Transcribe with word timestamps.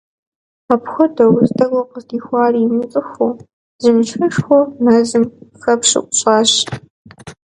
Апхуэдэу 0.73 1.35
здэкӏуэм 1.49 1.87
къыздихуари 1.91 2.59
имыцӏыхуу, 2.65 3.31
зы 3.81 3.89
мыщэшхуэ 3.95 4.59
мэзым 4.83 5.23
къыхэпщу 5.51 6.03
ӏущӏащ. 6.05 6.51